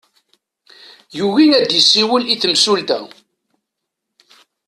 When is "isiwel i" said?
1.79-2.35